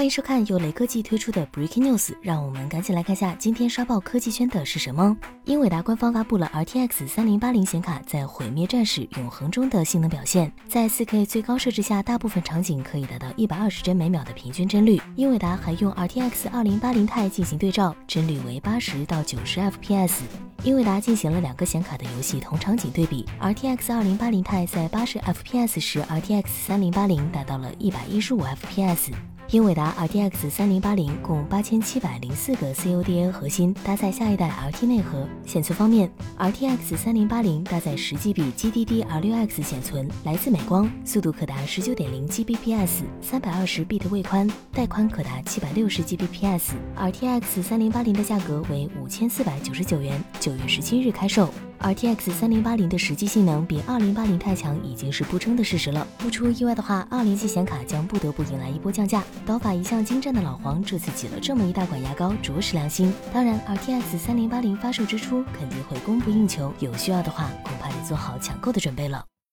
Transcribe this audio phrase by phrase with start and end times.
[0.00, 5.14] 欢迎收看由雷科技推出的 Breaking News，让我们赶紧来看下今天刷爆科技圈的是什么。
[5.44, 14.98] 英伟达官方发布了 RTX 3080显卡在毁灭战士永恒中的性能表现，在 4K 最高设置下，大部分场景可以达到120帧每秒的平均帧率。
[15.16, 20.20] 英伟达还用 RTX 2080 Ti 进行对照，帧率为80到90 FPS。
[20.64, 29.12] 英伟达进行了两个显卡的游戏同场景对比，RTX 2080 Ti 在80 FPS 时，RTX 3080达到了115 FPS。
[29.52, 35.26] 英伟达 RTX 3080共八千七百零四个 CODA 核心，搭载下一代 RT 内核。
[35.44, 36.08] 显存方面
[36.38, 46.74] ，RTX 3080搭载十 GB GDDR6X 显存，来自美光，速度可达十九点零 Gbps，三百二十 bit 位宽，带宽可达七百六十 Gbps。
[46.96, 51.52] RTX 3080的价格为五千四百九十九元，九月十七日开售。
[51.80, 56.06] RTX 三零八零的实际性能比二零八零太强已经是不争的事实了。
[56.18, 59.24] 不出意外的话二零系显卡将不得不迎来一波降价。
[59.46, 63.12] 刀法一向精湛的老黄这次挤了这么一大管牙膏，着实良心。
[63.32, 69.24] 当然，RTX 三零八零发售之初肯定会供不应求，有需要的话恐怕得做好抢购的准备了。